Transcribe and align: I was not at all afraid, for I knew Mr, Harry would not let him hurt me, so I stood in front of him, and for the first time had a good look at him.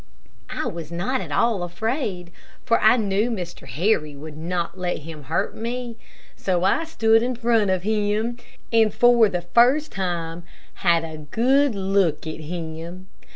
I 0.49 0.65
was 0.65 0.91
not 0.91 1.21
at 1.21 1.31
all 1.31 1.61
afraid, 1.61 2.31
for 2.65 2.81
I 2.81 2.97
knew 2.97 3.29
Mr, 3.29 3.67
Harry 3.67 4.15
would 4.15 4.35
not 4.35 4.75
let 4.75 5.01
him 5.05 5.25
hurt 5.25 5.55
me, 5.55 5.95
so 6.35 6.63
I 6.63 6.85
stood 6.85 7.21
in 7.21 7.35
front 7.35 7.69
of 7.69 7.83
him, 7.83 8.37
and 8.73 8.91
for 8.91 9.29
the 9.29 9.43
first 9.43 9.91
time 9.91 10.41
had 10.81 11.03
a 11.03 11.17
good 11.29 11.75
look 11.75 12.25
at 12.25 12.39
him. 12.39 13.09